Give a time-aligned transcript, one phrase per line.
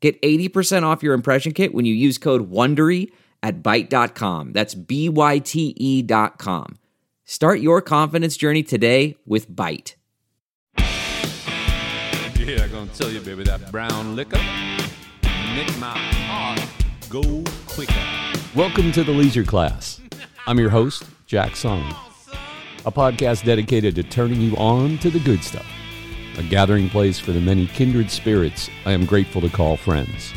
[0.00, 3.10] Get 80% off your impression kit when you use code WONDERY
[3.42, 4.52] at Byte.com.
[4.52, 6.78] That's B-Y-T-E dot com.
[7.24, 9.94] Start your confidence journey today with Byte.
[10.78, 14.40] Yeah, I'm gonna tell you, baby, that brown liquor
[15.54, 16.60] make my heart
[17.10, 17.94] go quicker.
[18.54, 20.00] Welcome to the Leisure Class.
[20.46, 21.94] I'm your host, Jack Song,
[22.86, 25.66] a podcast dedicated to turning you on to the good stuff,
[26.38, 30.32] a gathering place for the many kindred spirits I am grateful to call friends.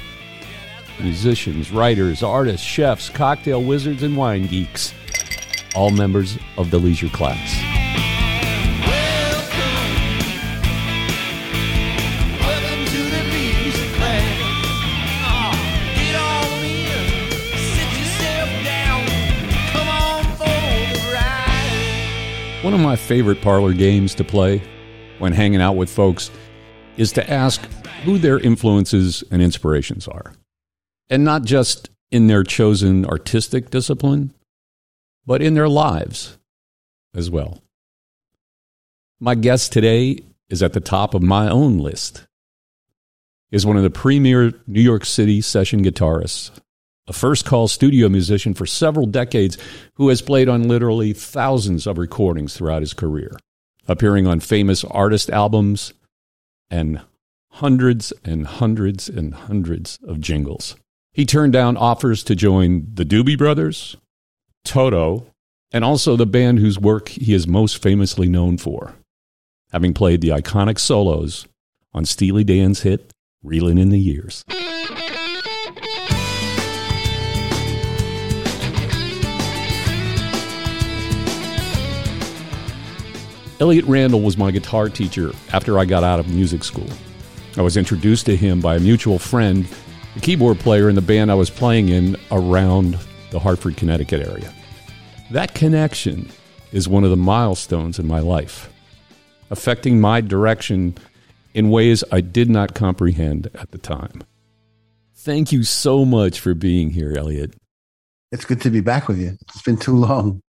[1.00, 4.96] Musicians, writers, artists, chefs, cocktail wizards, and wine geeks,
[5.76, 7.38] all members of the Leisure Class.
[12.40, 14.40] Welcome to the leisure class.
[15.24, 15.54] Ah,
[15.96, 17.10] get on in,
[17.76, 19.06] sit yourself down,
[19.72, 20.46] come on for
[20.98, 22.64] the ride.
[22.64, 24.62] One of my favorite parlor games to play
[25.22, 26.32] when hanging out with folks
[26.98, 27.62] is to ask
[28.04, 30.34] who their influences and inspirations are.
[31.10, 34.34] And not just in their chosen artistic discipline,
[35.26, 36.38] but in their lives
[37.14, 37.62] as well.
[39.20, 42.26] My guest today is at the top of my own list.
[43.52, 46.52] Is one of the premier New York City session guitarists,
[47.08, 49.58] a first call studio musician for several decades
[49.96, 53.32] who has played on literally thousands of recordings throughout his career,
[53.88, 55.94] appearing on famous artist albums
[56.70, 57.02] and
[57.50, 60.76] hundreds and hundreds and hundreds of jingles.
[61.14, 63.98] He turned down offers to join the Doobie Brothers,
[64.64, 65.28] Toto,
[65.72, 68.96] and also the band whose work he is most famously known for,
[69.72, 71.48] having played the iconic solos
[71.94, 73.14] on Steely Dan's hit
[73.44, 74.46] Reelin' in the Years.
[83.62, 86.90] Elliott Randall was my guitar teacher after I got out of music school.
[87.56, 89.68] I was introduced to him by a mutual friend,
[90.16, 92.98] a keyboard player in the band I was playing in around
[93.30, 94.52] the Hartford, Connecticut area.
[95.30, 96.32] That connection
[96.72, 98.74] is one of the milestones in my life,
[99.52, 100.96] affecting my direction
[101.54, 104.24] in ways I did not comprehend at the time.
[105.14, 107.54] Thank you so much for being here, Elliott.
[108.32, 109.38] It's good to be back with you.
[109.50, 110.42] It's been too long.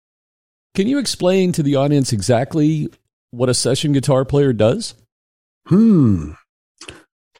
[0.77, 2.89] Can you explain to the audience exactly
[3.31, 4.95] what a session guitar player does?
[5.67, 6.33] Hmm.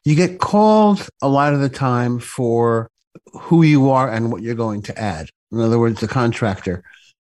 [0.03, 2.89] You get called a lot of the time for
[3.33, 5.29] who you are and what you're going to add.
[5.51, 6.83] In other words, the contractor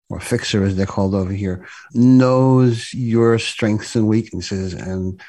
[0.09, 5.21] or fixer, as they're called over here, knows your strengths and weaknesses and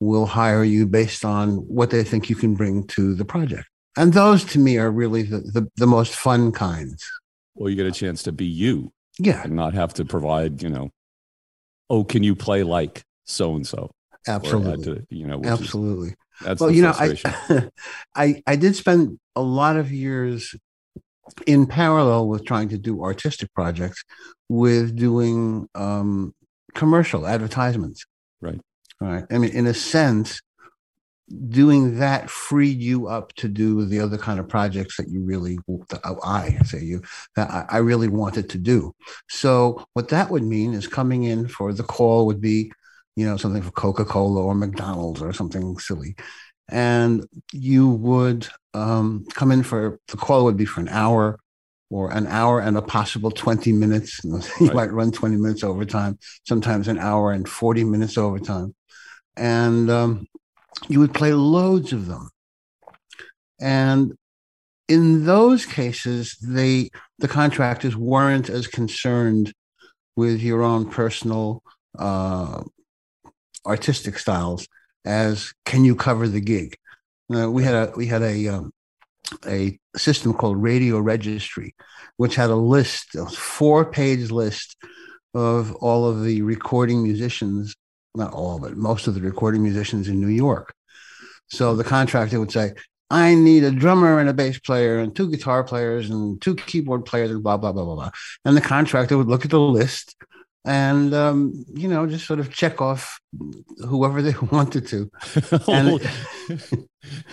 [0.00, 3.68] will hire you based on what they think you can bring to the project.
[3.96, 7.08] And those to me are really the, the, the most fun kinds.
[7.54, 10.68] Well, you get a chance to be you Yeah, and not have to provide, you
[10.68, 10.90] know,
[11.92, 13.90] oh, can you play like so and so?
[14.26, 15.04] absolutely.
[15.10, 16.14] You know, which is- Absolutely.
[16.40, 16.94] that's well, the you know.
[16.96, 17.68] I,
[18.16, 20.54] I I did spend a lot of years
[21.46, 24.02] in parallel with trying to do artistic projects
[24.48, 26.34] with doing um,
[26.74, 28.04] commercial advertisements.
[28.40, 28.60] Right.
[29.00, 29.24] All right.
[29.30, 30.40] I mean, in a sense,
[31.48, 35.58] doing that freed you up to do the other kind of projects that you really,
[36.24, 37.02] I say you,
[37.36, 38.94] that I, I really wanted to do.
[39.28, 42.72] So what that would mean is coming in for the call would be,
[43.16, 46.16] you know, something for Coca-Cola or McDonald's or something silly.
[46.68, 51.38] And you would um, come in for the call would be for an hour
[51.90, 54.20] or an hour and a possible 20 minutes.
[54.24, 54.74] You Right.
[54.74, 58.74] might run 20 minutes overtime, sometimes an hour and 40 minutes overtime.
[59.36, 60.26] And um,
[60.88, 62.30] you would play loads of them.
[63.60, 64.14] And
[64.88, 69.52] in those cases, they the contractors weren't as concerned
[70.16, 71.62] with your own personal
[71.98, 72.62] uh,
[73.64, 74.66] artistic styles
[75.04, 76.76] as can you cover the gig.
[77.34, 78.72] Uh, we had a we had a um,
[79.46, 81.74] a system called Radio Registry,
[82.16, 84.76] which had a list, a four page list
[85.34, 87.74] of all of the recording musicians,
[88.14, 90.74] not all, but most of the recording musicians in New York.
[91.48, 92.72] So the contractor would say,
[93.10, 97.04] I need a drummer and a bass player and two guitar players and two keyboard
[97.04, 98.10] players and blah, blah, blah, blah, blah.
[98.44, 100.16] And the contractor would look at the list
[100.64, 103.20] and um, you know, just sort of check off
[103.78, 105.10] whoever they wanted to.
[105.68, 106.00] And-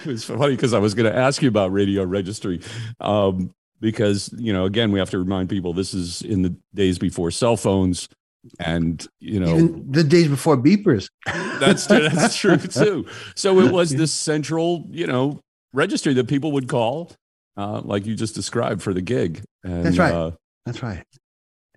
[0.06, 2.62] it's funny because I was going to ask you about radio registry.
[3.00, 7.00] Um, because, you know, again, we have to remind people this is in the days
[7.00, 8.10] before cell phones.
[8.60, 11.10] And, you know, Even the days before beepers.
[11.26, 13.06] that's, that's true too.
[13.36, 15.40] So it was this central, you know,
[15.74, 17.12] registry that people would call,
[17.58, 19.44] uh, like you just described for the gig.
[19.64, 20.14] And, That's right.
[20.14, 20.32] Uh,
[20.66, 21.04] That's right.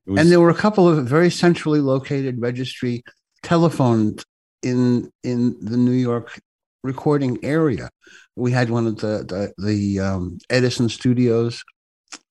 [0.06, 3.03] was, and there were a couple of very centrally located registry
[3.43, 4.25] telephones
[4.62, 6.41] in in the New York
[6.85, 7.91] recording area.
[8.37, 11.62] We had one at the the, the um, Edison Studios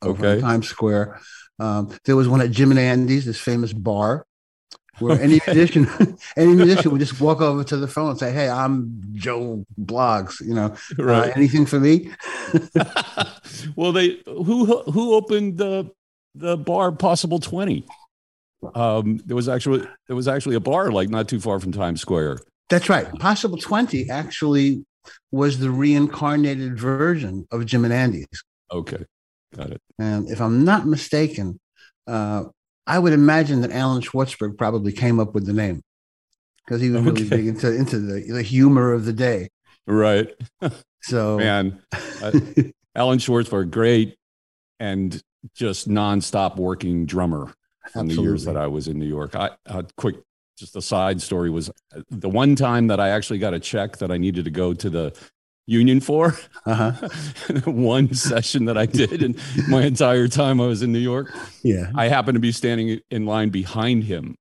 [0.01, 1.19] over in Times Square.
[1.61, 4.25] Um, there was one at Jim and Andy's, this famous bar,
[4.97, 5.87] where any musician
[6.37, 10.41] any musician would just walk over to the phone and say, "Hey, I'm Joe Blogs.
[10.41, 12.09] You know, uh, anything for me?"
[13.75, 15.91] well, they who who opened the
[16.33, 17.85] the bar Possible Twenty?
[18.73, 22.01] Um, there was actually there was actually a bar like not too far from Times
[22.01, 22.39] Square.
[22.69, 23.11] That's right.
[23.19, 24.85] Possible 20 actually
[25.29, 28.25] was the reincarnated version of Jim and Andy's.
[28.71, 29.05] Okay,
[29.55, 29.81] got it.
[29.99, 31.59] And if I'm not mistaken,
[32.07, 32.45] uh,
[32.87, 35.81] I would imagine that Allan Schwartzberg probably came up with the name
[36.65, 37.37] because he was really Okay.
[37.37, 39.49] big into, into the, the humor of the day.
[39.87, 40.33] Right,
[41.03, 41.81] So, man.
[42.95, 44.15] Allan Schwartzberg, great
[44.79, 45.21] and
[45.55, 47.53] just nonstop working drummer
[47.91, 49.35] from the years that I was in New York.
[49.35, 50.17] I a quick
[50.57, 53.97] just a side story was uh, the one time that I actually got a check
[53.97, 55.13] that I needed to go to the
[55.71, 56.35] union for.
[56.65, 56.91] uh-huh.
[57.71, 59.35] one session that I did in
[59.69, 61.33] my entire time I was in New York.
[61.63, 61.91] yeah.
[61.95, 64.35] I happened to be standing in line behind him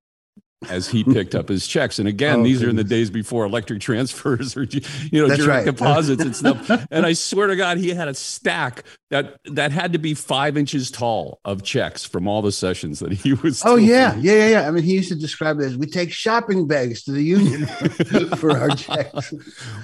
[0.69, 1.99] as he picked up his checks.
[1.99, 4.83] And again, Oh, these are in the days before electric transfers or you
[5.23, 5.75] know That's direct right.
[5.75, 6.87] deposits and stuff.
[6.91, 10.59] And I swear to God, he had a stack that that had to be five
[10.59, 13.63] inches tall of checks from all the sessions that he was.
[13.65, 13.89] Oh doing.
[13.89, 14.69] yeah, yeah, yeah, yeah.
[14.69, 17.65] I mean, he used to describe it as we take shopping bags to the union
[18.37, 19.33] for our checks.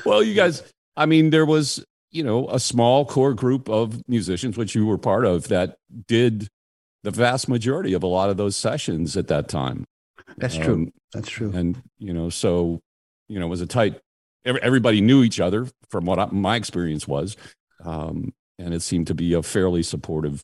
[0.05, 0.63] Well, you guys,
[0.97, 4.99] I mean, there was, you know, a small core group of musicians, which you were
[4.99, 5.77] part of, that
[6.07, 6.49] did
[7.03, 9.85] the vast majority of a lot of those sessions at that time.
[10.37, 10.75] That's true.
[10.75, 11.53] Um, That's true.
[11.55, 12.81] and, you know, so,
[13.29, 14.01] you know, it was a tight,
[14.45, 17.37] every- everybody knew each other from what I, my experience was.
[17.85, 20.43] Um, and it seemed to be a fairly supportive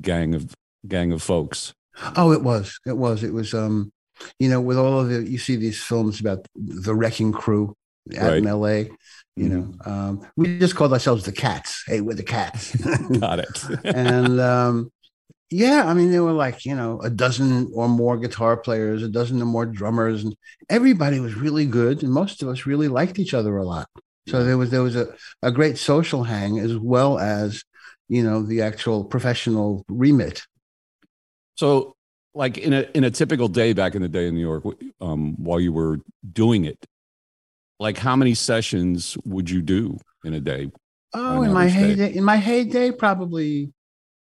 [0.00, 0.54] gang of,
[0.86, 1.72] gang of folks.
[2.16, 2.78] Oh, it was.
[2.86, 3.24] It was.
[3.24, 3.54] It was.
[3.54, 3.90] Um,
[4.38, 7.74] you know, with all of the, you see these films about the wrecking crew
[8.18, 8.90] out in L.A.
[9.36, 11.82] You know, um, we just called ourselves the Cats.
[11.86, 12.76] Hey, we're the Cats.
[13.20, 13.64] Got it.
[13.84, 14.92] and um,
[15.50, 19.08] yeah, I mean, there were like you know a dozen or more guitar players, a
[19.08, 20.36] dozen or more drummers, and
[20.68, 23.88] everybody was really good, and most of us really liked each other a lot.
[24.28, 27.62] So there was there was a, a great social hang as well as
[28.08, 30.42] you know the actual professional remit.
[31.56, 31.94] So,
[32.34, 34.64] like in a in a typical day back in the day in New York,
[35.00, 35.98] um, while you were
[36.32, 36.86] doing it,
[37.78, 40.70] like how many sessions would you do in a day?
[41.12, 41.80] Oh, in my average day.
[41.80, 43.72] heyday, in my heyday, probably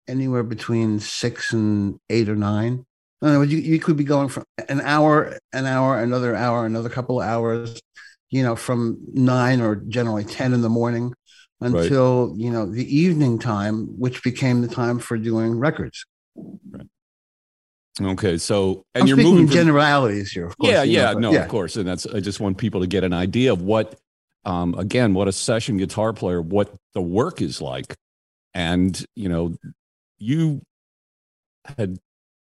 [0.09, 2.85] anywhere between six and eight or nine.
[3.23, 6.65] In other words, you, you could be going from an hour, an hour, another hour,
[6.65, 7.81] another couple of hours,
[8.31, 11.13] you know, from nine or generally 10 in the morning
[11.61, 11.73] Right.
[11.73, 16.07] until, you know, the evening time, which became the time for doing records.
[18.01, 19.47] Okay, so and I'm you're moving.
[19.47, 20.73] from- generalities here, of course.
[20.73, 22.87] yeah, you know, yeah, but no, of course, and that's I just want people to
[22.87, 23.99] get an idea of what,
[24.45, 27.95] um, again, what a session guitar player, what the work is like,
[28.55, 29.55] and you know,
[30.19, 30.63] you
[31.77, 31.99] had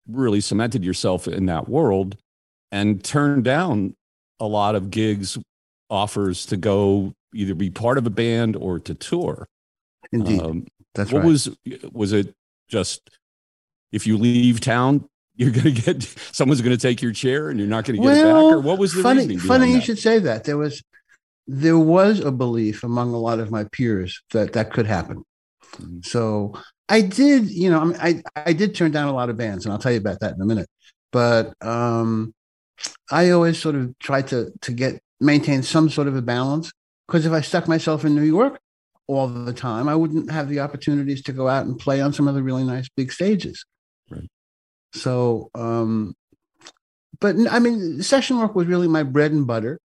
[0.08, 2.16] really cemented yourself in that world
[2.72, 3.94] and turned down
[4.40, 5.38] a lot of gigs
[5.90, 9.46] offers to go either be part of a band or to tour
[10.12, 10.40] Indeed.
[10.40, 11.26] um, that's what right.
[11.28, 11.48] was
[11.92, 12.34] was it
[12.68, 13.10] just
[13.92, 15.04] if you leave town
[15.40, 18.06] you're going to get someone's going to take your chair and you're not going to
[18.06, 19.20] get it back or what was the funny?
[19.20, 19.82] reasoning Funny you that?
[19.84, 20.44] should say that.
[20.44, 20.82] There was
[21.46, 25.24] there was a belief among a lot of my peers that that could happen.
[25.78, 26.04] Mhm.
[26.04, 26.52] So
[26.88, 29.64] I did, you know, I mean, I I did turn down a lot of bands,
[29.64, 30.68] and I'll tell you about that in a minute.
[31.10, 32.34] But um,
[33.10, 36.70] I always sort of tried to to get maintain some sort of a balance
[37.06, 38.58] because if I stuck myself in New York
[39.06, 42.28] all the time, I wouldn't have the opportunities to go out and play on some
[42.28, 43.64] of the really nice big stages.
[44.92, 46.14] So, um,
[47.20, 49.78] but I mean, session work was really my bread and butter.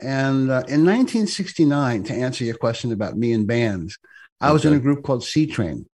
[0.00, 3.98] And uh, in 1969, to answer your question about me and bands,
[4.40, 5.86] I was in a group called Seatrain.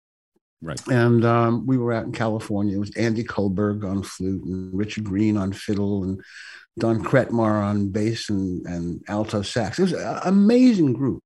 [0.60, 0.80] Right.
[0.88, 2.76] And um, we were out in California.
[2.76, 6.20] It was Andy Kulberg on flute and Richard Greene on fiddle and
[6.78, 9.78] Don Kretmar on bass and, and alto sax.
[9.78, 11.22] It was an amazing group.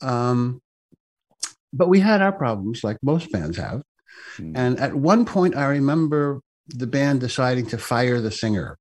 [0.00, 0.60] Um,
[1.72, 3.82] but we had our problems, like most bands have.
[4.38, 4.52] Mm.
[4.56, 8.78] And at one point, I remember the band deciding to fire the singer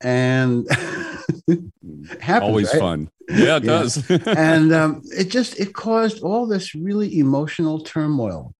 [0.00, 0.66] and
[2.20, 2.78] happens, Always right?
[2.78, 3.10] fun.
[3.28, 3.70] Yeah, it Yeah.
[3.70, 4.10] does.
[4.26, 8.54] and um, it just it caused all this really emotional turmoil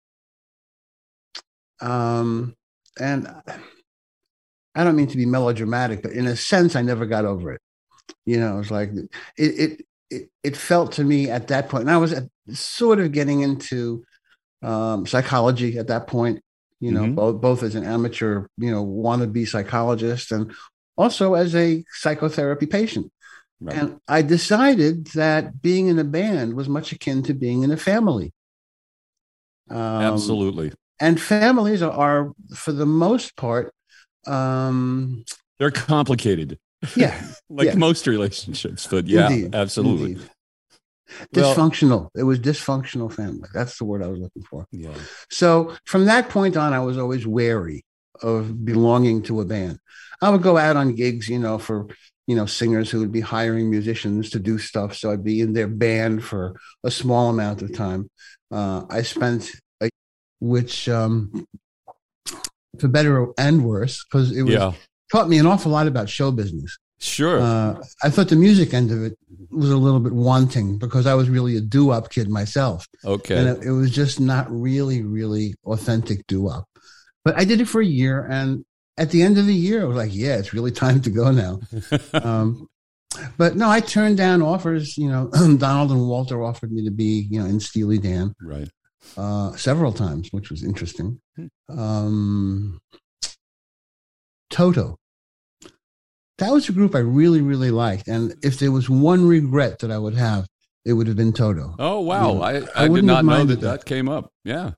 [1.81, 2.55] um,
[2.99, 3.27] and
[4.75, 7.61] i don't mean to be melodramatic but in a sense i never got over it
[8.25, 11.81] you know it was like it it it, it felt to me at that point
[11.83, 14.03] and i was at, sort of getting into
[14.61, 16.41] um, psychology at that point
[16.79, 17.15] you know Mhm.
[17.15, 20.53] both both as an amateur you know wannabe psychologist and
[20.97, 23.11] also as a psychotherapy patient
[23.59, 23.77] Right.
[23.77, 27.77] and I decided that being in a band was much akin to being in a
[27.77, 28.33] family.
[29.69, 30.71] Um, Absolutely.
[30.99, 33.73] And families are, are, for the most part,
[34.27, 35.23] um,
[35.59, 36.59] They're complicated,
[36.95, 37.75] yeah, like Yeah.
[37.75, 40.11] most relationships, but yeah, Indeed, absolutely.
[40.13, 40.29] indeed.
[41.35, 42.09] Well- dysfunctional.
[42.15, 43.49] it was dysfunctional family.
[43.53, 44.65] That's the word I was looking for.
[44.71, 44.93] Yeah.
[45.29, 47.83] So from that point on, I was always wary
[48.21, 49.79] of belonging to a band.
[50.21, 51.87] I would go out on gigs, you know, for
[52.27, 54.95] you know singers who would be hiring musicians to do stuff.
[54.95, 58.09] So I'd be in their band for a small amount of time.
[58.51, 59.51] Uh, I spent
[59.81, 59.89] a
[60.39, 61.45] which, um,
[62.79, 64.73] for better and worse, because it was Yeah.
[65.11, 66.77] taught me an awful lot about show business.
[67.01, 67.41] Sure.
[67.41, 69.17] Uh, I thought the music end of it
[69.49, 73.37] was a little bit wanting because I was really a doo-wop kid myself okay.
[73.37, 76.65] and it, it was just not really really authentic doo-wop
[77.23, 78.65] but i did it for a year and
[78.97, 81.31] at the end of the year i was like yeah it's really time to go
[81.31, 81.59] now
[82.13, 82.67] um,
[83.37, 87.27] but no i turned down offers you know donald and walter offered me to be
[87.29, 88.69] you know in steely dan right.
[89.17, 91.19] uh, several times which was interesting
[91.69, 92.79] um,
[94.49, 94.97] toto
[96.41, 99.89] that was a group i really really liked and if there was one regret that
[99.91, 100.45] i would have
[100.83, 102.33] it would have been toto Oh wow!
[102.33, 102.39] Yeah.
[102.41, 103.85] I, I I, did wouldn't know that that that.
[103.85, 104.31] came up.
[104.43, 104.71] Yeah,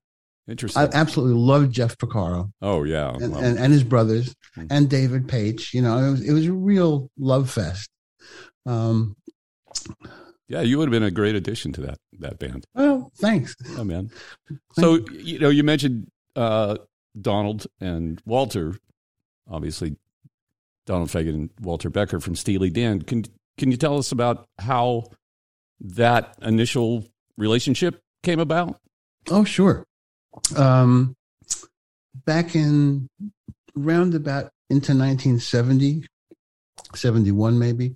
[0.49, 0.83] interesting.
[0.83, 3.09] I absolutely loved Jeff Porcaro oh yeah.
[3.15, 4.67] and, and, and his brothers Hmm.
[4.69, 5.73] and David Paich.
[5.73, 7.89] You know, it was it was a real love fest.
[8.65, 9.15] Um,
[10.47, 12.65] yeah, you would have been a great addition to that that band.
[12.75, 13.55] well, thanks.
[13.77, 14.11] Oh man.
[14.73, 16.77] So you know, you mentioned uh,
[17.19, 18.75] Donald and Walter.
[19.49, 19.95] Obviously,
[20.85, 23.01] Donald Fagen and Walter Becker from Steely Dan.
[23.01, 23.23] Can
[23.57, 25.03] can you tell us about how
[25.79, 27.05] that initial
[27.37, 28.77] relationship came about?
[29.29, 29.85] Oh, sure.
[30.57, 31.15] Um,
[32.25, 33.07] back in
[33.75, 36.05] roundabout into 1970,
[36.95, 37.93] 71 maybe,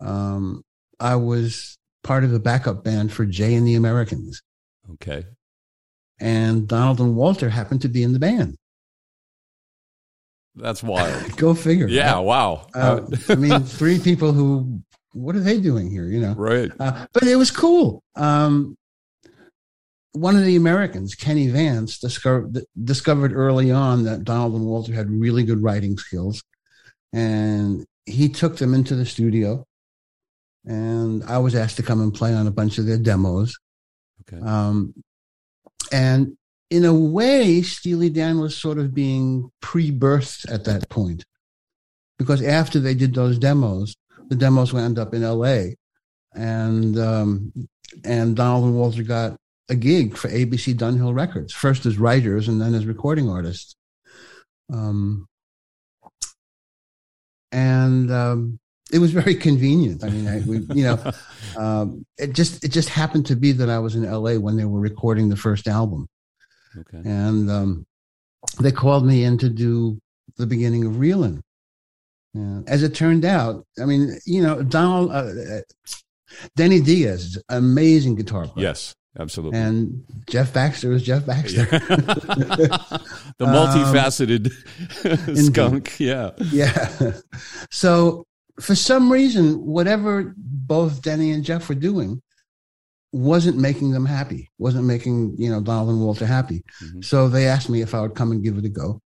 [0.00, 0.62] um,
[0.98, 4.40] I was part of the backup band for Jay and the Americans,
[4.92, 5.24] Okay.
[6.20, 8.56] and Donald and Walter happened to be in the band.
[10.56, 11.36] That's wild.
[11.36, 11.86] Go figure.
[11.86, 12.18] yeah.
[12.18, 12.66] Wow.
[12.74, 14.80] Uh, I mean, three people who,
[15.12, 16.06] what are they doing here?
[16.06, 16.70] You know, right.
[16.80, 18.02] uh, but it was cool.
[18.16, 18.76] Um,
[20.12, 25.10] one of the Americans, Kenny Vance, discovered discovered early on that Donald and Walter had
[25.10, 26.42] really good writing skills,
[27.12, 29.64] and he took them into the studio.
[30.64, 33.56] And I was asked to come and play on a bunch of their demos.
[34.22, 34.42] Okay.
[34.42, 34.94] Um,
[35.92, 36.36] and
[36.70, 41.24] in a way, Steely Dan was sort of being pre-birthed at that point,
[42.18, 43.94] because after they did those demos,
[44.28, 45.76] the demos wound up in L.A.
[46.34, 47.52] and um,
[48.04, 49.36] and Donald and Walter got
[49.68, 53.76] a gig for ABC Dunhill Records, first as writers and then as recording artists.
[54.72, 55.26] Um,
[57.52, 58.58] and um,
[58.92, 60.04] it was very convenient.
[60.04, 61.12] I mean, I, we, you know,
[61.56, 64.64] um, it just it just happened to be that I was in LA when they
[64.64, 66.08] were recording the first album,
[66.78, 67.08] Okay.
[67.08, 67.86] and um,
[68.60, 69.98] they called me in to do
[70.36, 71.40] the beginning of Reelin'.
[72.34, 75.60] And as it turned out, I mean, you know, Donald, uh, uh,
[76.54, 78.94] Denny Dias, amazing guitar player, Yes.
[79.18, 79.58] Absolutely.
[79.58, 81.64] and Jeff Baxter is Jeff Baxter.
[81.64, 82.80] the
[83.40, 84.52] multifaceted
[85.46, 85.98] skunk.
[85.98, 86.32] Yeah.
[86.52, 87.12] Yeah.
[87.70, 88.26] So
[88.60, 92.20] for some reason, whatever both Denny and Jeff were doing
[93.12, 96.62] wasn't making them happy, wasn't making, you know, Donald and Walter happy.
[96.82, 97.04] Mhm.
[97.04, 99.00] So they asked me if I would come and give it a go.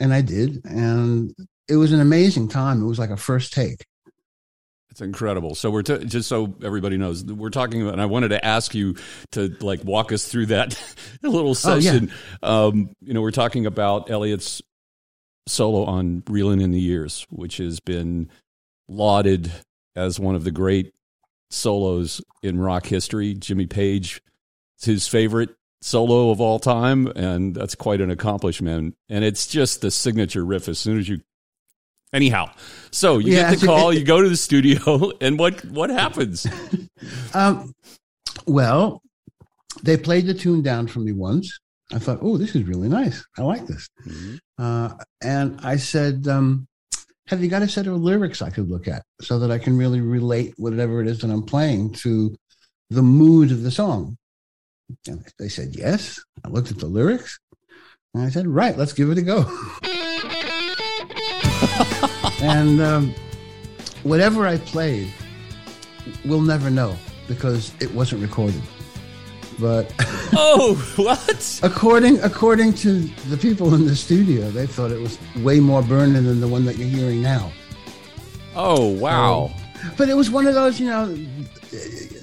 [0.00, 0.60] And I did.
[0.64, 1.32] And
[1.68, 2.82] it was an amazing time.
[2.82, 3.84] It was like a first take.
[4.90, 5.54] It's incredible.
[5.54, 8.74] So we're t- just so everybody knows we're talking about, and I wanted to ask
[8.74, 8.96] you
[9.30, 10.78] to like walk us through that
[11.22, 11.92] little Oh, yeah.
[11.92, 12.12] session.
[12.42, 14.60] um, you know, we're talking about Elliott's
[15.46, 18.28] solo on "Reeling in the Years," which has been
[18.88, 19.50] lauded
[19.96, 20.92] as one of the great
[21.52, 23.34] solos in rock history.
[23.34, 24.22] Jimmy Page,
[24.76, 28.94] it's his favorite solo of all time, and that's quite an accomplishment.
[29.08, 31.20] And it's just the signature riff as soon as you.
[32.12, 32.50] Anyhow,
[32.90, 36.46] so you Yeah, get the call, you go to the studio, and what what happens?
[37.34, 37.72] Um,
[38.46, 39.02] well,
[39.82, 41.58] they played the tune down for me once.
[41.92, 43.24] I thought, oh, this is really nice.
[43.36, 43.88] I like this.
[44.06, 44.38] Mhm.
[44.56, 46.68] Uh, and I said, um,
[47.28, 49.76] have you got a set of lyrics I could look at so that I can
[49.76, 52.34] really relate whatever it is that I'm playing to
[52.90, 54.16] the mood of the song?
[55.06, 56.20] And they said, yes.
[56.44, 57.38] I looked at the lyrics
[58.14, 59.44] and I said, right, let's give it a go.
[62.42, 63.14] and um,
[64.02, 65.12] whatever I played,
[66.24, 66.96] we'll never know
[67.28, 68.62] because it wasn't recorded.
[69.58, 69.92] But
[70.34, 71.60] Oh, what?
[71.62, 76.24] according according to the people in the studio, they thought it was way more burning
[76.24, 77.52] than the one that you're hearing now.
[78.54, 79.50] Oh, wow.
[79.96, 81.06] But it was one of those, you know,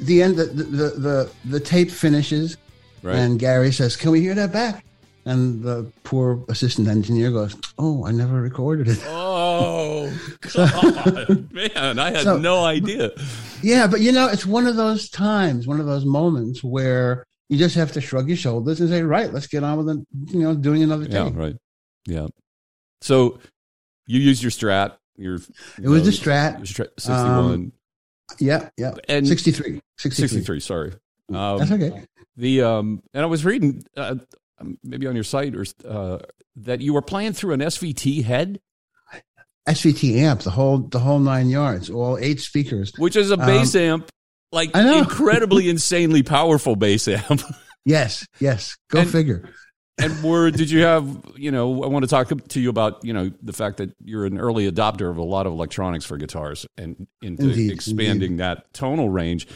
[0.02, 2.58] the end, the the the, the tape finishes,
[3.04, 3.16] Right.
[3.18, 4.86] and Gary says, "Can we hear that back?"
[5.26, 10.10] And the poor assistant engineer goes, "Oh, I never recorded it." Oh,
[10.54, 11.52] God.
[11.54, 13.12] Man, I had So- no idea.
[13.62, 17.58] Yeah, but you know, it's one of those times, one of those moments where you
[17.58, 20.40] just have to shrug your shoulders and say, "Right, let's get on with it." You
[20.40, 21.56] know, doing another Yeah, right.
[22.06, 22.28] Yeah.
[23.02, 23.40] So
[24.06, 24.94] you used your strat.
[25.18, 25.36] Your
[25.82, 26.62] It was the Strat.
[26.62, 27.72] Strat 61.
[28.40, 28.94] Yeah, yeah.
[29.08, 29.82] and 63.
[29.98, 30.28] 63.
[30.28, 30.94] 63, sorry.
[31.34, 32.06] Um, That's okay.
[32.38, 34.16] The um, and I was reading uh,
[34.84, 36.20] maybe on your site or uh,
[36.56, 38.60] that you were playing through an SVT head,
[39.70, 42.92] SVT amp, the whole the whole nine yards, all eight speakers.
[42.98, 44.10] which is a bass amp,
[44.52, 44.98] like Um, I know.
[45.06, 47.42] incredibly insanely powerful bass amp.
[47.86, 48.76] Yes, yes.
[48.92, 49.50] Go And- figure.
[50.00, 53.14] and were did you have you know I want to talk to you about you
[53.14, 56.66] know the fact that you're an early adopter of a lot of electronics for guitars
[56.78, 59.48] and into Indeed, expanding that tonal range.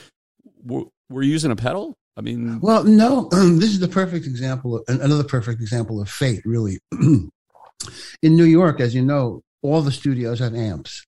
[0.63, 1.95] Were, were you using a pedal?
[2.17, 6.41] I mean, Well, no, this is the perfect example, of, another perfect example of fate,
[6.45, 6.79] really.
[7.01, 11.05] In New York, as you know, all the studios have amps.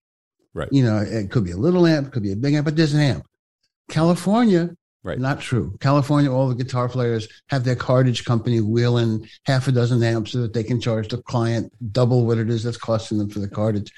[0.54, 0.70] Right.
[0.72, 2.94] You know, it could be a little amp, could be a big amp, but there's
[2.94, 3.26] an amp.
[3.90, 5.20] California, Right.
[5.20, 5.78] not true.
[5.82, 10.32] California, all the guitar players have their cartage company wheel in half a dozen amps
[10.32, 13.40] so that they can charge the client double what it is that's costing them for
[13.40, 13.92] the cartage.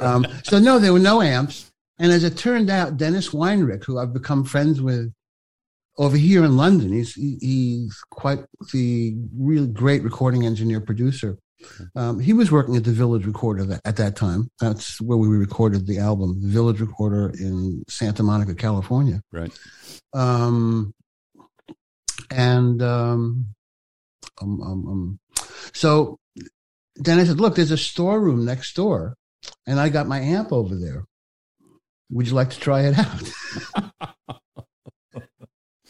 [0.00, 1.70] Um, so, no, there were no amps.
[2.00, 5.12] And as it turned out, Dennis Weinreich, who I've become friends with
[5.98, 6.92] over here in London.
[6.92, 11.36] He's he, he's quite the really great recording engineer producer.
[11.94, 14.50] Um, he was working at the Village Recorder that, at that time.
[14.60, 19.22] That's where we recorded the album, the Village Recorder in Santa Monica, California.
[19.32, 19.52] right.
[20.14, 20.94] Um,
[22.30, 23.46] and um,
[24.40, 25.18] um, um, um,
[25.72, 26.18] so
[26.96, 29.16] then I said, "Look, there's a storeroom next door,
[29.66, 31.04] and I got my amp over there.
[32.10, 33.22] Would you like to try it out?"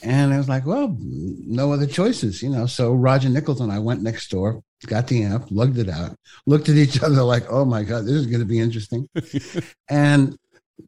[0.03, 3.79] and I was like, "Well, no other choices, you know." So Roger Nichols and I
[3.79, 7.65] went next door, got the amp, lugged it out, looked at each other like, "Oh
[7.65, 9.09] my god, this is going to be interesting,"
[9.89, 10.37] and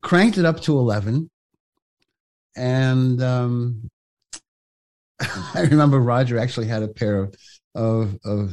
[0.03, 1.31] cranked it up to eleven
[2.57, 3.91] and um,
[5.55, 7.35] I remember Roger actually had a pair of
[7.77, 8.53] of, of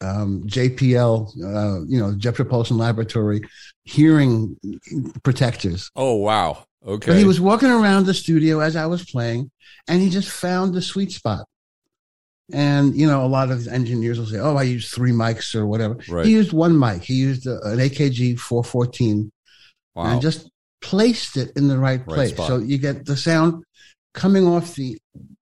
[0.00, 3.40] um, JPL, uh, you know, Jet Propulsion Laboratory
[3.84, 4.56] hearing
[5.22, 5.90] protectors.
[5.94, 6.64] Oh wow.
[6.88, 7.12] Okay.
[7.12, 9.50] But he was walking around the studio as I was playing,
[9.86, 11.46] and he just found the sweet spot.
[12.50, 15.66] And you know, a lot of engineers will say, "Oh, I use three mics or
[15.66, 16.24] whatever." Right.
[16.24, 17.02] He used one mic.
[17.04, 19.30] He used uh, a, an AKG 414
[19.94, 20.04] wow.
[20.04, 22.30] and just placed it in the right Right place.
[22.30, 22.48] spot.
[22.48, 23.64] so you get the sound
[24.14, 24.98] coming off the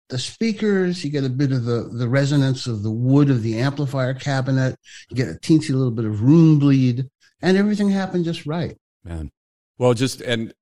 [0.09, 3.59] the speakers, you get a bit of the, the resonance of the wood of the
[3.59, 4.77] amplifier cabinet,
[5.09, 7.09] you get a teensy little bit of room bleed,
[7.41, 8.77] and everything happened just right.
[9.03, 9.31] man.
[9.77, 10.55] Well, just and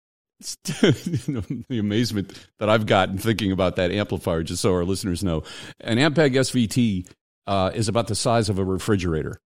[0.65, 5.43] the amazement that I've gotten thinking about that amplifier, just so our listeners know,
[5.81, 7.09] an Ampeg SVT
[7.47, 9.41] uh, is about the size of a refrigerator.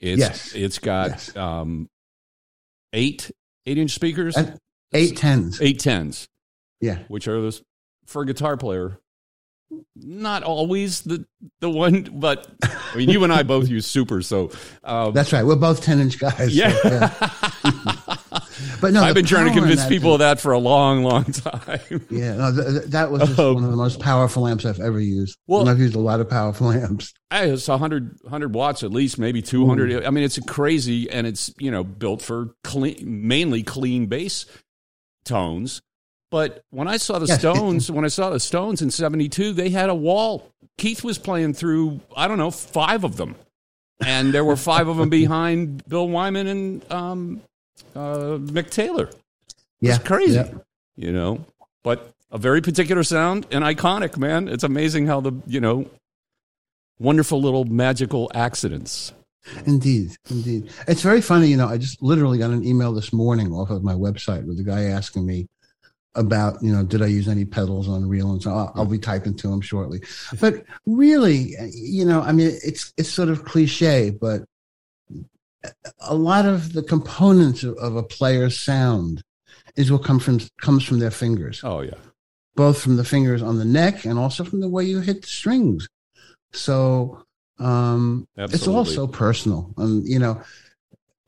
[0.00, 0.52] It's, Yes.
[0.54, 1.36] It's got Yes.
[1.36, 1.88] um,
[2.92, 3.30] eight
[3.66, 4.58] eight inch speakers, And-
[4.92, 5.60] Eight tens.
[5.60, 6.26] eight tens,
[6.80, 6.98] Yeah.
[7.08, 7.62] which are those
[8.06, 8.98] for a guitar player.
[9.96, 11.26] Not always the
[11.60, 14.52] the one, but I mean, you and I both use super, so
[14.84, 15.44] um, That's right.
[15.44, 16.36] We're both 10 inch guys.
[16.36, 17.12] so, yeah.
[18.80, 21.24] But no, I've been trying to convince that people of that for a long, long
[21.24, 21.80] time.
[22.10, 24.80] Yeah, no, th- th- that was just Um, one of the most powerful amps I've
[24.80, 25.38] ever used.
[25.46, 27.12] Well- and I've used a lot of powerful amps.
[27.30, 30.04] Hey, it's 100, 100 watts at least, maybe 200.
[30.04, 34.46] I mean, it's crazy, and it's, you know, built for clean, mainly clean bass
[35.24, 35.80] tones.
[36.30, 37.38] But when I saw the Yes.
[37.38, 40.50] Stones, when I saw the Stones in 72, they had a wall.
[40.78, 43.36] Keith was playing through, I don't know, five of them.
[44.04, 47.40] And there were five of them behind Bill Wyman and um,
[47.94, 49.10] uh, Mick Taylor.
[49.80, 50.50] Yeah, It's crazy, yeah.
[50.96, 51.44] you know.
[51.82, 54.48] But a very particular sound and iconic, man.
[54.48, 55.88] It's amazing how the you know
[56.98, 59.12] wonderful little magical accidents.
[59.64, 60.70] Indeed, indeed.
[60.88, 61.48] It's very funny.
[61.48, 64.58] You know, I just literally got an email this morning off of my website with
[64.58, 65.46] a guy asking me
[66.16, 68.32] about, you know, did I use any pedals on Real?
[68.32, 70.00] And so I'll, I'll be typing to him shortly.
[70.40, 74.42] But really, you know, I mean, it's it's sort of cliche, but
[76.00, 79.22] a lot of the components of, of a player's sound
[79.76, 81.94] is what comes from comes from their fingers, Oh yeah.
[82.54, 85.28] both from the fingers on the neck and also from the way you hit the
[85.28, 85.88] strings.
[86.52, 87.22] So
[87.58, 88.78] um, it's Absolutely.
[88.78, 90.42] also personal, and you know,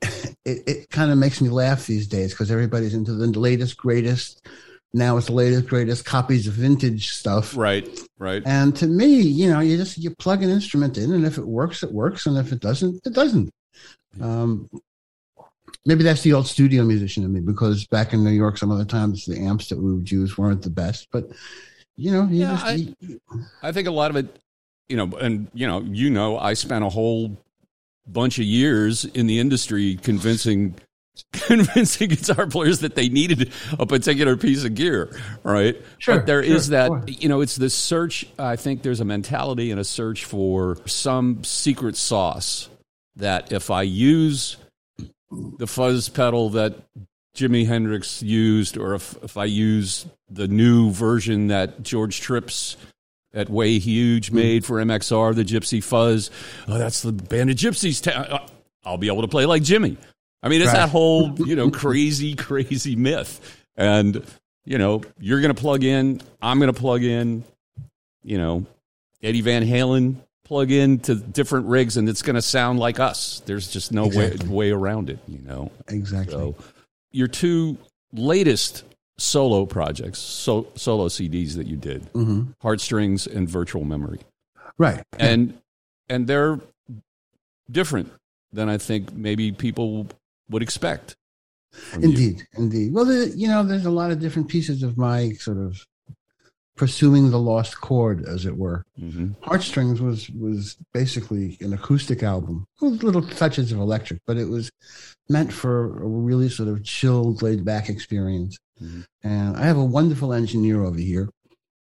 [0.01, 4.45] it, it kind of makes me laugh these days because everybody's into the latest, greatest.
[4.91, 7.55] Now it's the latest, greatest copies of vintage stuff.
[7.55, 7.87] Right.
[8.17, 8.41] Right.
[8.45, 11.45] And to me, you know, you just you plug an instrument in, and if it
[11.45, 13.51] works, it works, and if it doesn't, it doesn't.
[14.21, 14.69] Um,
[15.85, 18.85] maybe that's the old studio musician in me because back in New York, some other
[18.85, 21.25] times the amps that we would use weren't the best, but
[21.95, 22.65] you know, you Yeah, just,
[23.63, 24.39] I- I think a lot of it,
[24.87, 27.37] you know, and you know, you know, I spent a whole
[28.07, 30.75] bunch of years in the industry convincing
[31.33, 35.75] convincing guitar players that they needed a particular piece of gear, right?
[35.97, 38.25] Sure, but there is sure, that, you know, it's this search.
[38.39, 42.69] I think there's a mentality and a search for some secret sauce
[43.19, 44.57] that if I use
[45.31, 46.75] the fuzz pedal that
[47.35, 52.75] Jimi Hendrix used, or if, if I use the new version that Jeorge Tripps
[53.33, 54.35] at Way Huge hmm.
[54.35, 56.31] made for MXR, the Gypsy Fuzz,
[56.67, 58.01] oh, that's the band of gypsies.
[58.01, 58.47] Ta- uh,
[58.83, 59.97] I'll be able to play like Jimi.
[60.41, 60.79] I mean, it's Right.
[60.79, 63.63] that whole, you know, crazy, crazy myth.
[63.75, 64.25] And,
[64.65, 67.43] you know, you're going to plug in, I'm going to plug in,
[68.23, 68.65] you know,
[69.21, 70.15] Eddie Van Halen
[70.49, 73.43] plug in to different rigs and it's going to sound like us.
[73.45, 74.47] There's just no Exactly.
[74.49, 75.71] way, way around it, you know.
[75.87, 76.33] exactly.
[76.33, 76.55] So,
[77.11, 77.77] your two
[78.13, 78.83] latest
[79.19, 84.21] solo projects, so, solo CDs that you did, hmm Heartstrings and Virtual Memory,
[84.79, 85.03] Right.
[85.19, 85.53] and
[86.09, 86.59] and they're
[87.69, 88.11] different
[88.51, 90.07] than I think maybe people
[90.49, 91.15] would expect.
[91.71, 92.09] from you.
[92.09, 92.91] Indeed, indeed.
[92.93, 95.85] Well, you know, there's a lot of different pieces of my sort of
[96.79, 98.83] pursuing the lost chord, as it were.
[98.97, 99.35] Mhm.
[99.41, 104.71] Heartstrings was was basically an acoustic album with little touches of electric, but it was
[105.27, 108.57] meant for a really sort of chilled, laid back experience.
[108.81, 109.03] Mhm.
[109.23, 111.27] And I have a wonderful engineer over here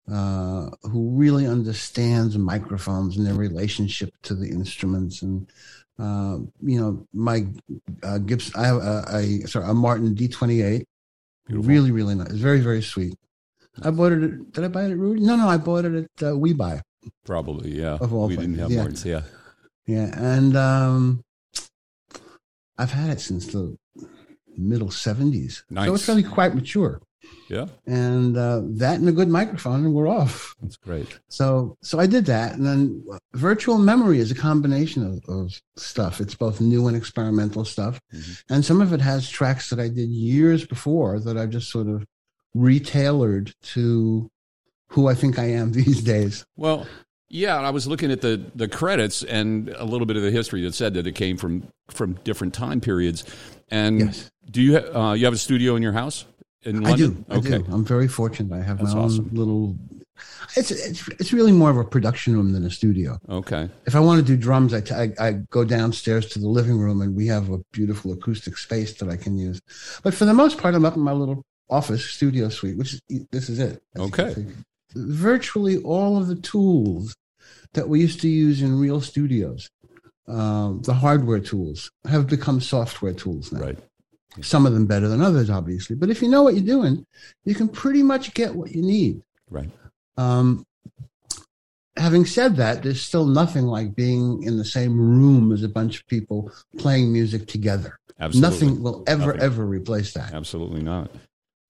[0.09, 5.21] uh, who really understands microphones and their relationship to the instruments.
[5.21, 5.51] And
[5.99, 6.37] uh,
[6.71, 7.45] you know, my
[8.03, 10.85] uh, Gibson, I have a, a sorry a Martin D28,
[11.47, 11.69] Beautiful.
[11.69, 13.15] really really nice, it's very very sweet.
[13.83, 14.23] I bought it.
[14.23, 15.21] At, did I buy it at Rudy?
[15.21, 16.81] No, no, I bought it at uh, We Buy.
[17.25, 17.97] Probably, yeah.
[18.01, 19.21] Of all we didn't have places, yeah.
[19.85, 19.97] yeah.
[20.07, 21.23] Yeah, and um,
[22.77, 23.77] I've had it since the
[24.57, 25.87] middle seventies, nice.
[25.87, 27.01] so it's really quite mature.
[27.49, 30.53] Yeah, And uh, that and a good microphone, and we're off.
[30.61, 31.17] that's great.
[31.29, 36.19] So, so I did that, and then virtual memory is a combination of, of stuff.
[36.21, 38.43] It's both new and experimental stuff, Mhm.
[38.49, 41.87] and some of it has tracks that I did years before that I've just sort
[41.87, 42.05] of
[42.57, 44.29] retailored to
[44.89, 46.45] who I think I am these days.
[46.55, 46.85] Well,
[47.29, 50.61] yeah, I was looking at the the credits and a little bit of the history
[50.63, 53.23] that said that it came from from different time periods.
[53.69, 54.31] And Yes.
[54.49, 56.25] do you ha- uh, you have a studio in your house
[56.63, 57.13] in I London?
[57.13, 57.25] do.
[57.29, 57.65] I okay, do.
[57.69, 58.55] I'm very fortunate.
[58.55, 59.29] I have That's my own awesome.
[59.33, 59.75] little.
[60.55, 63.19] It's, it's it's really more of a production room than a studio.
[63.29, 66.47] okay, If I want to do drums, I, t- I, I go downstairs to the
[66.47, 69.59] living room and we have a beautiful acoustic space that I can use.
[70.01, 73.01] But for the most part, I'm up in my little office studio suite, which is,
[73.31, 73.81] this is it.
[73.95, 74.45] as you can Okay.
[74.95, 77.15] Virtually all of the tools
[77.73, 79.69] that we used to use in real studios,
[80.27, 83.59] um, the hardware tools, have become software tools now.
[83.61, 83.77] right.
[84.41, 85.95] Some of them better than others, obviously.
[85.95, 87.05] But if you know what you're doing,
[87.43, 89.23] you can pretty much get what you need.
[89.49, 89.69] Right.
[90.15, 90.63] Um,
[91.95, 95.99] having said that, there's still nothing like being in the same room as a bunch
[95.99, 97.97] of people playing music together.
[98.19, 98.49] Absolutely.
[98.67, 99.41] Nothing will ever, Nothing.
[99.41, 100.33] ever replace that.
[100.33, 101.09] Absolutely not.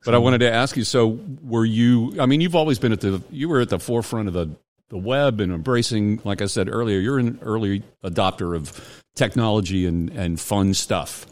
[0.08, 0.84] But I wanted to ask you.
[0.84, 2.16] So, were you?
[2.20, 3.22] I mean, you've always been at the.
[3.30, 4.50] You were at the forefront of the
[4.90, 6.22] the web and embracing.
[6.24, 11.26] Like I said earlier, you're an early adopter of technology and and fun stuff.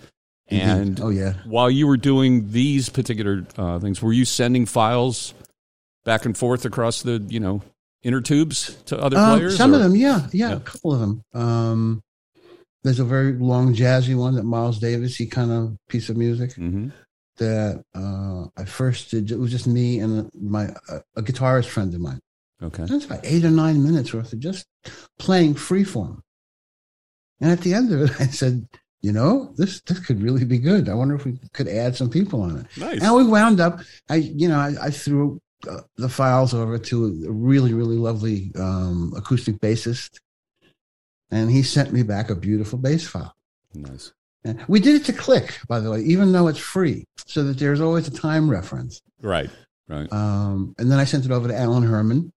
[0.48, 5.34] And oh yeah, while you were doing these particular uh, things, were you sending files
[6.04, 7.62] back and forth across the you know
[8.04, 9.58] inner tubes to other Um, players?
[9.58, 10.56] some or- of them, yeah, yeah, Yeah.
[10.58, 11.24] a couple of them.
[11.34, 12.04] Um,
[12.84, 16.54] there's a very long jazzy one that Miles Davis, he kind of piece of music.
[16.56, 16.92] Mhm.
[17.38, 19.32] That uh, I first did.
[19.32, 22.20] It was just me and my uh, a guitarist friend of mine.
[22.62, 22.86] Okay.
[22.86, 24.66] That's about eight or nine minutes worth of just
[25.20, 26.22] playing freeform.
[27.42, 28.68] And at the end of it, I said,
[29.02, 30.90] "You know, this this could really be good.
[30.90, 33.02] I wonder if we could add some people on it." Nice.
[33.02, 33.80] And we wound up.
[34.10, 38.52] I you know I, I threw uh, the files over to a really really lovely
[38.58, 40.20] um, acoustic bassist,
[41.32, 43.36] and he sent me back a beautiful bass file.
[43.74, 44.14] Nice.
[44.68, 47.82] We did it to click, by the way, even though it's free, so that there's
[47.82, 49.02] always a time reference.
[49.22, 49.50] Right.
[49.88, 50.12] Right.
[50.12, 52.32] Um, and then I sent it over to Alan Herman,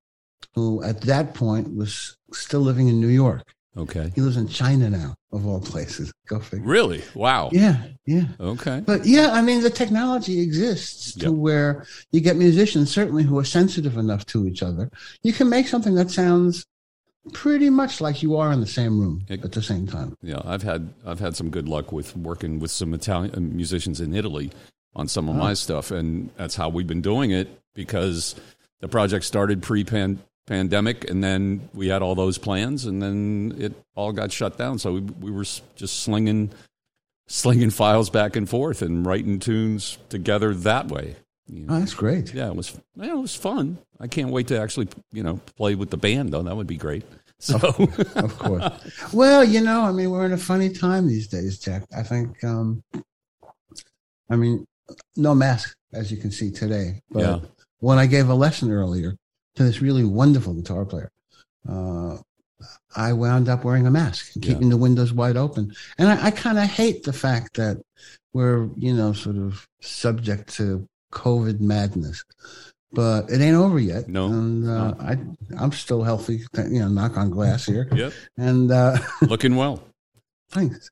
[0.54, 3.42] who at that point was still living in New York.
[3.76, 4.10] Okay.
[4.14, 6.12] He lives in China now, of all places.
[6.26, 6.66] Go figure.
[6.66, 7.02] Really?
[7.14, 7.48] Wow.
[7.52, 8.24] Yeah, yeah.
[8.40, 8.82] Okay.
[8.84, 11.34] But yeah, I mean, the technology exists to Yep.
[11.34, 14.90] where you get musicians certainly who are sensitive enough to each other.
[15.22, 16.66] You can make something that sounds
[17.32, 20.16] pretty much like you are in the same room It- at the same time.
[20.22, 24.00] Yeah, I've had I've had some good luck with working with some Italian uh, musicians
[24.00, 24.50] in Italy
[24.94, 25.38] on some of Oh.
[25.38, 28.34] my stuff, and that's how we've been doing it because
[28.80, 29.84] the project started pre
[30.46, 34.78] pandemic, and then we had all those plans, and then it all got shut down.
[34.78, 36.50] So we, we were just slinging
[37.26, 41.14] slinging files back and forth and writing tunes together that way.
[41.48, 41.74] You know?
[41.74, 42.32] Oh, that's great.
[42.34, 43.78] Yeah, it was yeah, it was fun.
[44.00, 46.42] I can't wait to actually you know play with the band though.
[46.42, 47.04] That would be great.
[47.40, 47.56] So
[48.16, 48.64] Of course.
[49.12, 51.84] well, you know, I mean, we're in a funny time these days, Jack.
[51.96, 52.82] I think, um,
[54.30, 54.66] I mean,
[55.16, 57.00] no mask, as you can see today.
[57.10, 57.38] But Yeah.
[57.78, 59.14] when I gave a lesson earlier
[59.54, 61.10] to this really wonderful guitar player,
[61.68, 62.16] uh,
[62.96, 64.54] I wound up wearing a mask and Yeah.
[64.54, 65.72] keeping the windows wide open.
[65.96, 67.76] And I, I kind of hate the fact that
[68.32, 72.24] we're, you know, sort of subject to COVID madness.
[72.92, 74.08] But it ain't over yet.
[74.08, 74.96] No, and uh, no.
[75.00, 75.16] I,
[75.62, 76.40] I'm still healthy.
[76.56, 77.86] You know, knock on glass here.
[77.94, 79.82] yep, And uh, looking well.
[80.50, 80.88] thanks.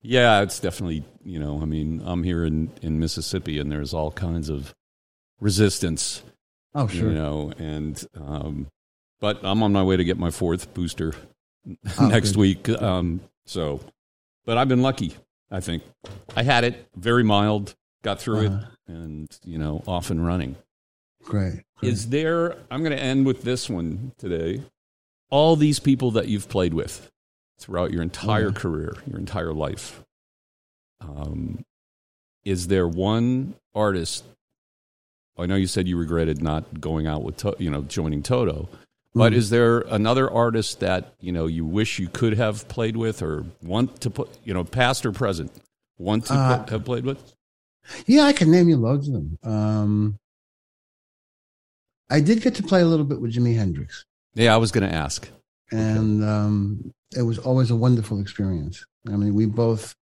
[0.00, 1.60] Yeah, it's definitely you know.
[1.60, 4.74] I mean, I'm here in in Mississippi, and there's all kinds of
[5.40, 6.22] resistance,
[6.74, 7.08] Oh, sure.
[7.08, 8.68] you know, and um,
[9.20, 11.14] but I'm on my way to get my fourth booster
[12.00, 12.38] Oh, next good.
[12.38, 12.68] week.
[12.68, 13.80] Um, so,
[14.44, 15.14] but I've been lucky.
[15.50, 15.82] I think
[16.36, 18.66] I had it very mild, got through Uh-huh.
[18.88, 20.56] it, and you know, off and running.
[21.24, 21.62] Great.
[21.76, 21.92] great.
[21.92, 22.56] Is there?
[22.70, 24.62] I'm going to end with this one today.
[25.30, 27.10] All these people that you've played with
[27.58, 28.54] throughout your entire Yeah.
[28.54, 30.02] career, your entire life.
[31.00, 31.64] Um,
[32.44, 34.24] is there one artist?
[35.38, 38.68] I know you said you regretted not going out with, to, you know, joining Toto,
[39.14, 39.36] but Mhm.
[39.36, 43.46] is there another artist that you know you wish you could have played with, or
[43.62, 45.50] want to put, you know, past or present,
[45.98, 47.34] want to Uh, put- have played with?
[48.06, 49.38] Yeah, I can name you loads of them.
[49.42, 50.18] Um,
[52.10, 54.88] I did get to play a little bit with Jimi Hendrix, Yeah, I was going
[54.88, 55.28] to ask.
[55.70, 58.84] and um, it was always a wonderful experience.
[59.08, 59.94] I mean, we both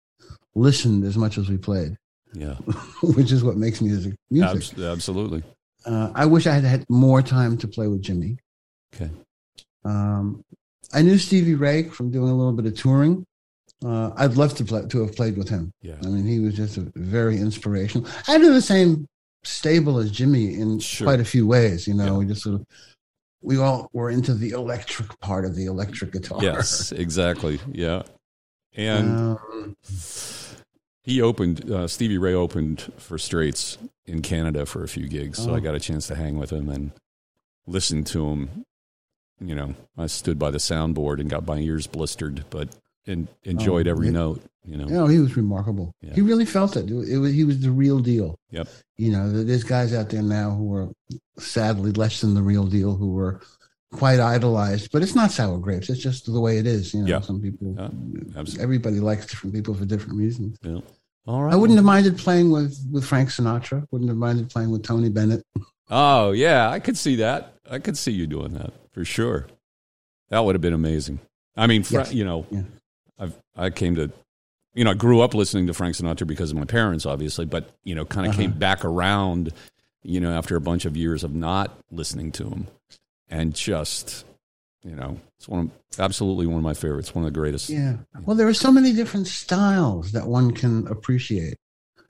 [0.54, 1.96] listened as much as we played,
[2.34, 2.54] Yeah,
[3.02, 4.56] which is what makes music music.
[4.74, 5.42] Abs- absolutely.
[5.86, 8.36] Uh, I wish I had had more time to play with Jimi.
[8.94, 9.10] Okay.
[9.84, 10.42] Um,
[10.92, 13.24] I knew Stevie Ray from doing a little bit of touring.
[13.84, 15.72] Uh, I'd love to play, to have played with him.
[15.80, 15.96] Yeah.
[16.02, 18.06] I mean, he was just a very inspirational.
[18.28, 19.06] I do the same
[19.42, 21.06] stable as Jimi in Sure.
[21.06, 21.86] quite a few ways.
[21.88, 22.16] You know, Yeah.
[22.18, 22.66] we just sort of
[23.42, 26.42] we all were into the electric part of the electric guitar.
[26.42, 27.58] Yes, exactly.
[27.72, 28.02] Yeah.
[28.76, 29.76] And Um,
[31.02, 35.38] he opened, uh, Stevie Ray opened for Straits in Canada for a few gigs.
[35.38, 35.54] So Oh.
[35.54, 36.92] I got a chance to hang with him and
[37.66, 38.64] listen to him.
[39.40, 42.68] You know, I stood by the soundboard and got my ears blistered, but
[43.06, 44.12] and enjoyed Oh, every yeah.
[44.12, 44.86] note, you know.
[44.86, 45.94] you know, he was remarkable.
[46.02, 46.14] Yeah.
[46.14, 46.90] He really felt it.
[46.90, 48.38] It was, he was the real deal.
[48.50, 48.68] Yep.
[48.98, 50.88] You know, there's guys out there now who are
[51.38, 53.40] sadly less than the real deal, who were
[53.92, 54.92] quite idolized.
[54.92, 55.88] But it's not sour grapes.
[55.90, 56.92] It's just the way it is.
[56.94, 57.20] You know, Yeah.
[57.20, 60.58] some people, Yeah, everybody likes different people for different reasons.
[60.62, 60.80] Yeah.
[61.26, 61.52] All right.
[61.52, 63.86] I wouldn't have minded playing with with Frank Sinatra.
[63.90, 65.44] Wouldn't have minded playing with Tony Bennett.
[65.90, 66.70] Oh, yeah.
[66.70, 67.54] I could see that.
[67.70, 69.46] I could see you doing that for sure.
[70.30, 71.20] That would have been amazing.
[71.56, 72.14] I mean, Fra- Yes.
[72.14, 72.62] you know, Yeah.
[73.20, 74.10] I've, I came to,
[74.74, 77.70] you know, I grew up listening to Frank Sinatra because of my parents, obviously, but,
[77.84, 78.42] you know, kind of Uh-huh.
[78.42, 79.52] came back around,
[80.02, 82.66] you know, after a bunch of years of not listening to him
[83.28, 84.24] and just,
[84.82, 87.68] you know, it's one of, absolutely one of my favorites, one of the greatest.
[87.68, 87.96] Yeah.
[88.24, 91.56] Well, there are so many different styles that one can appreciate.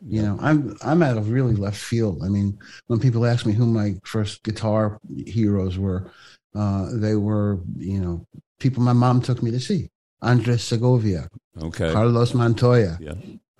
[0.07, 2.23] You know, I'm I'm out of really left field.
[2.25, 6.11] I mean, when people ask me who my first guitar heroes were,
[6.55, 8.27] uh, they were you know
[8.61, 9.91] people my mom took me to see:
[10.23, 11.29] Andres Segovia,
[11.61, 11.93] Okay.
[11.93, 13.13] Carlos Montoya, Yeah.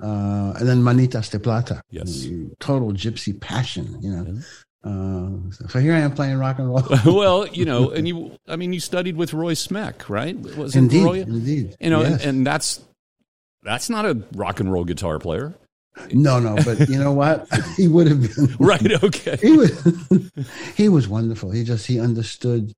[0.03, 1.83] uh, and then Manitas de Plata.
[1.91, 2.27] Yes.
[2.61, 3.97] total gypsy passion.
[4.01, 4.41] You know,
[4.83, 6.83] uh, so here I am playing rock and roll.
[7.07, 10.37] well, you know, and you, I mean, you studied with Roy Smeck, right?
[10.57, 11.21] Was indeed, Roy?
[11.21, 11.77] indeed.
[11.81, 12.13] You know, Yes.
[12.13, 12.81] and, and that's,
[13.63, 15.55] that's not a rock and roll guitar player.
[16.15, 17.47] no, no, but you know what?
[17.77, 18.93] he would have been Right.
[19.05, 19.37] Okay.
[19.43, 20.31] he was
[20.77, 21.51] he was wonderful.
[21.51, 22.73] He just he understood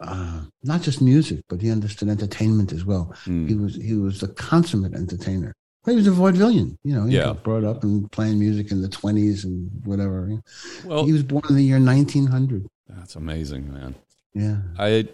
[0.00, 3.14] uh, not just music, but he understood entertainment as well.
[3.24, 3.48] Mm.
[3.48, 5.52] He was he was a consummate entertainer.
[5.86, 7.04] He was a vaudevillian, you know.
[7.06, 7.24] He Yeah.
[7.26, 10.42] got brought up and playing music in the twenties and whatever.
[10.84, 12.66] Well, he was born in the year nineteen hundred.
[12.88, 13.94] that's amazing, man.
[14.34, 15.08] Yeah, I,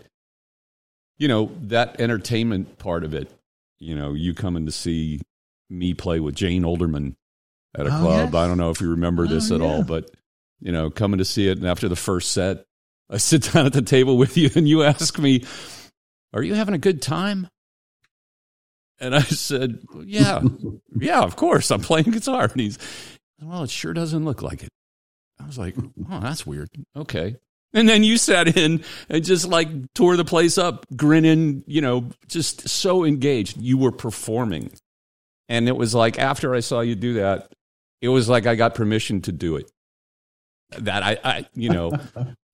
[1.19, 3.31] you know, that entertainment part of it,
[3.79, 5.21] you know, you coming to see
[5.71, 7.15] me play with Jane Olderman
[7.77, 8.31] at a Oh, club.
[8.33, 8.35] yes.
[8.35, 10.11] I don't know if you remember this Oh, at all, but,
[10.61, 11.57] you know, coming to see it.
[11.59, 12.65] And after the first set,
[13.11, 15.45] I sit down at the table with you and you ask me,
[16.33, 17.49] Are you having a good time?
[18.99, 20.43] And I said, Yeah,
[20.97, 21.71] yeah, of course.
[21.71, 22.45] I'm playing guitar.
[22.45, 22.79] And he's,
[23.41, 24.71] Well, it sure doesn't look like it.
[25.41, 26.69] I was like, Oh, that's weird.
[26.97, 27.37] Okay.
[27.75, 32.11] And then you sat in and just like tore the place up, grinning, you know,
[32.29, 33.57] just so engaged.
[33.57, 34.71] You were performing.
[35.49, 37.53] And it was like after I saw you do that,
[38.01, 39.71] it was like I got permission to do it.
[40.79, 41.93] That I, I you know,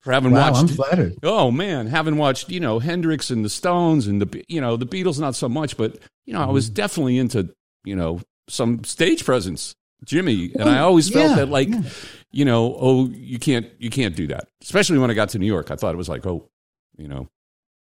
[0.02, 1.14] for having wow, I'm watched flattered.
[1.22, 4.86] Oh man, having watched you know Hendrix and the Stones and the you know the
[4.86, 6.52] Beatles not so much, but you know I Mm-hmm.
[6.54, 9.74] was definitely into you know some stage presence,
[10.06, 11.82] Jimi, and I always felt yeah, that like yeah.
[12.30, 15.46] you know oh you can't you can't do that, especially when I got to New
[15.46, 15.70] York.
[15.70, 16.48] I thought it was like oh
[16.96, 17.28] you know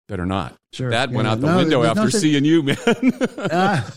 [0.10, 0.56] better not.
[0.74, 2.78] Sure, that went out the No, window after such- seeing you, man.
[3.52, 3.94] Ah.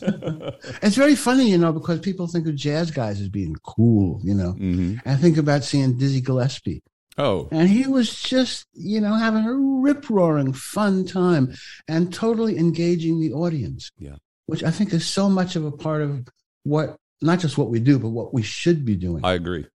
[0.83, 4.35] it's very funny, you know, because people think of jazz guys as being cool, you
[4.35, 4.52] know.
[4.55, 5.00] Mhm.
[5.05, 6.83] I think about seeing Dizzy Gillespie,
[7.18, 11.55] Oh and he was just, you know, having a rip roaring fun time
[11.88, 13.90] and totally engaging the audience.
[13.98, 14.16] Yeah.
[14.46, 16.29] Which I think is so much of a part of
[16.64, 19.24] what, not just what we do, but what we should be doing.
[19.24, 19.66] I agree, You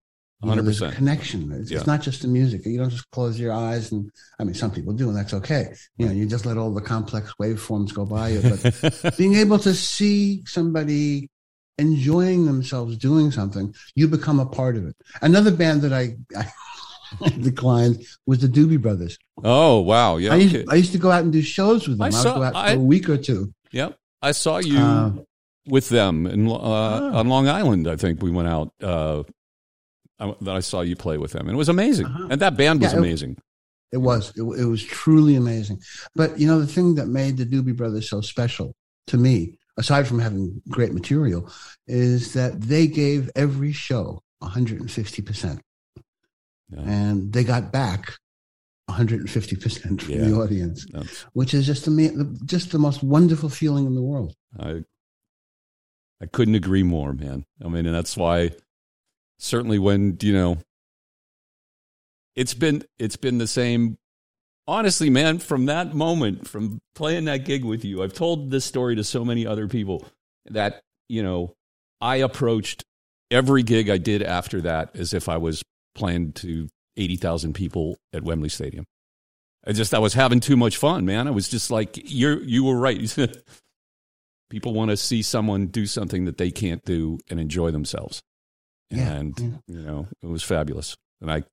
[0.43, 0.97] know, hundred there's a percent.
[0.97, 1.51] connection.
[1.51, 1.79] It's, Yeah.
[1.79, 2.63] it's not just the music.
[2.65, 5.73] You don't just close your eyes and, I mean, some people do, and that's okay.
[5.97, 8.41] You know, you just let all the complex waveforms go by you.
[8.41, 11.27] But being able to see somebody
[11.79, 14.95] enjoying themselves doing something, you become a part of it.
[15.23, 16.51] Another band that I, I
[17.41, 19.17] declined was the Doobie Brothers.
[19.43, 20.65] oh wow, yeah, I, used, okay.
[20.69, 22.05] I used to go out and do shows with them.
[22.07, 23.53] I saw- go out I- for a week or two.
[23.71, 23.97] yep.
[24.21, 24.77] I saw you.
[24.79, 25.11] Uh,
[25.67, 27.19] with them in, uh, Ah.
[27.19, 27.87] on Long Island.
[27.87, 28.73] I think we went out.
[28.81, 29.23] Uh,
[30.19, 32.05] I, that I saw you play with them, and it was amazing.
[32.07, 32.27] Uh-huh.
[32.31, 33.37] And that band was Yeah, it- amazing.
[33.91, 34.29] It was.
[34.37, 35.81] It, it was truly amazing.
[36.15, 38.73] But you know, the thing that made the Doobie Brothers so special
[39.07, 41.51] to me, aside from having great material,
[41.87, 45.61] is that they gave every show 150 percent,
[46.71, 46.79] Yeah.
[46.81, 48.13] and they got back
[48.87, 50.25] 150 percent from Yeah.
[50.25, 54.35] the audience, That's- which is just the just the most wonderful feeling in the world.
[54.59, 54.83] I
[56.21, 57.45] I couldn't agree more, man.
[57.63, 58.51] I mean, and that's why
[59.39, 60.57] certainly when you know
[62.35, 63.97] it's been it's been the same.
[64.67, 68.95] Honestly, man, from that moment, from playing that gig with you, I've told this story
[68.95, 70.05] to so many other people
[70.45, 71.55] that you know
[71.99, 72.83] I approached
[73.31, 75.63] every gig I did after that as if I was
[75.95, 78.85] playing to eighty thousand people at Wembley Stadium.
[79.65, 81.27] I just I was having too much fun, man.
[81.27, 83.17] I was just like you you were right.
[84.49, 88.21] People want to see someone do something that they can't do and enjoy themselves.
[88.89, 89.75] Yeah, and yeah.
[89.75, 90.97] you know, it was fabulous.
[91.21, 91.43] And I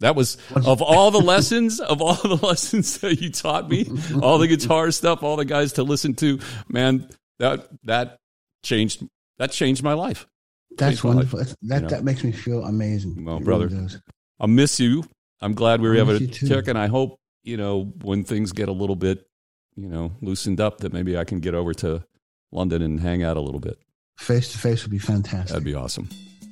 [0.00, 3.86] that was of all the lessons, of all the lessons that you taught me,
[4.22, 8.18] all the guitar stuff, all the guys to listen to, man, that that
[8.64, 9.04] changed
[9.38, 10.26] that changed my life.
[10.76, 11.40] That's wonderful.
[11.62, 11.88] That know.
[11.88, 13.24] that makes me feel amazing.
[13.24, 13.68] Well, It brother.
[13.68, 13.88] really.
[14.40, 15.04] I'll miss you.
[15.40, 18.52] I'm glad we were I able to check, and I hope you know when things
[18.52, 19.26] get a little bit,
[19.76, 22.04] you know, loosened up, that maybe I can get over to
[22.52, 23.78] London and hang out a little bit.
[24.18, 25.48] Face to face would be fantastic.
[25.48, 26.08] That'd be awesome.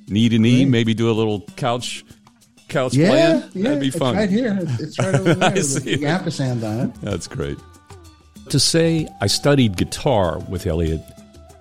[0.09, 2.03] Knee to knee, maybe do a little couch
[2.69, 3.43] couch yeah, playing.
[3.53, 4.15] yeah, That'd be fun.
[4.15, 4.57] right here.
[4.79, 5.49] It's, right over there.
[5.49, 6.93] I with see ampersand on it.
[7.01, 7.57] That's great.
[8.49, 11.01] To say I studied guitar with Elliott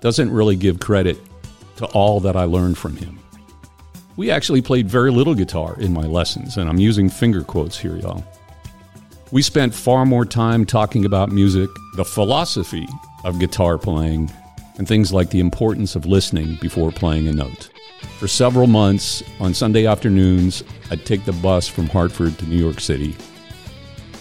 [0.00, 1.18] doesn't really give credit
[1.76, 3.18] to all that I learned from him.
[4.16, 7.96] We actually played very little guitar in my lessons, and I'm using finger quotes here,
[7.96, 8.24] y'all.
[9.30, 12.88] We spent far more time talking about music, the philosophy
[13.24, 14.30] of guitar playing,
[14.78, 17.70] and things like the importance of listening before playing a note.
[18.18, 22.80] For several months, on Sunday afternoons, I'd take the bus from Hartford to New York
[22.80, 23.16] City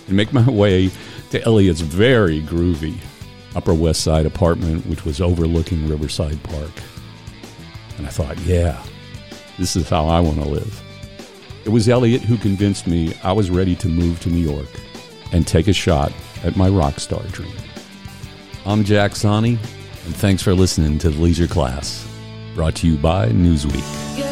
[0.08, 0.90] and make my way
[1.32, 2.98] to Elliott's very groovy
[3.56, 6.72] Upper West Side apartment, which was overlooking Riverside Park.
[7.98, 8.82] And I thought, yeah,
[9.58, 10.82] this is how I want to live.
[11.66, 14.70] It was Elliott who convinced me I was ready to move to New York
[15.32, 16.12] and take a shot
[16.44, 17.56] at my rock star dream.
[18.66, 19.58] I'm Jack Sonni,
[20.06, 22.08] and thanks for listening to the Leisure Class,
[22.54, 24.25] brought to you by Newsweek.